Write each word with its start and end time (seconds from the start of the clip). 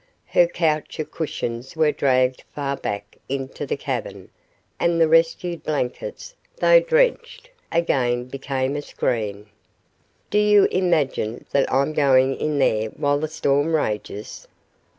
Her 0.25 0.47
couch 0.47 0.97
of 0.99 1.11
cushions 1.11 1.75
was 1.75 1.93
dragged 1.93 2.41
far 2.55 2.75
back 2.75 3.17
into 3.29 3.67
the 3.67 3.77
cavern 3.77 4.31
and 4.79 4.99
the 4.99 5.07
rescued 5.07 5.61
blankets, 5.61 6.33
though 6.57 6.79
drenched, 6.79 7.51
again 7.71 8.23
became 8.25 8.75
a 8.75 8.81
screen. 8.81 9.45
"Do 10.31 10.39
you 10.39 10.65
imagine 10.71 11.45
that 11.51 11.71
I'm 11.71 11.93
going 11.93 12.35
in 12.35 12.57
there 12.57 12.87
while 12.89 13.19
this 13.19 13.35
storm 13.35 13.75
rages?" 13.75 14.47